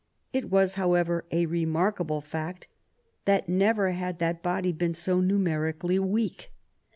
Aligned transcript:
It 0.33 0.49
was, 0.49 0.73
however, 0.81 1.25
a 1.29 1.45
remarkable 1.45 2.21
fact 2.21 2.65
that 3.25 3.47
never 3.47 3.91
had 3.91 4.17
that 4.17 4.41
body 4.41 4.71
been 4.71 4.95
so 4.95 5.19
numerically 5.21 5.99
weak. 5.99 6.51